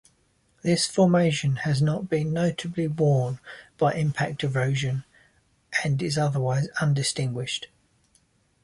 This 0.63 0.87
formation 0.87 1.57
has 1.57 1.79
not 1.79 2.09
been 2.09 2.33
notably 2.33 2.87
worn 2.87 3.37
by 3.77 3.93
impact 3.93 4.43
erosion, 4.43 5.03
and 5.83 6.01
is 6.01 6.17
otherwise 6.17 6.69
undistinguished. 6.81 7.67